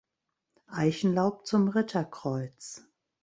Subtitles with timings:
[0.71, 2.87] Eichenlaub zum Ritterkreuz.